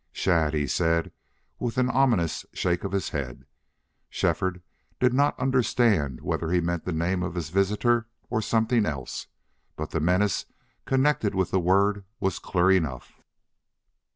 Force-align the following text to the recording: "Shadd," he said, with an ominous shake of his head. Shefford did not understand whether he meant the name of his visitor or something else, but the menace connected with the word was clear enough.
"Shadd," 0.11 0.55
he 0.55 0.65
said, 0.65 1.11
with 1.59 1.77
an 1.77 1.87
ominous 1.87 2.43
shake 2.53 2.83
of 2.83 2.91
his 2.91 3.09
head. 3.09 3.45
Shefford 4.09 4.63
did 4.99 5.13
not 5.13 5.37
understand 5.39 6.21
whether 6.21 6.49
he 6.49 6.59
meant 6.59 6.85
the 6.85 6.91
name 6.91 7.21
of 7.21 7.35
his 7.35 7.51
visitor 7.51 8.07
or 8.27 8.41
something 8.41 8.87
else, 8.87 9.27
but 9.75 9.91
the 9.91 9.99
menace 9.99 10.47
connected 10.87 11.35
with 11.35 11.51
the 11.51 11.59
word 11.59 12.03
was 12.19 12.39
clear 12.39 12.71
enough. 12.71 13.21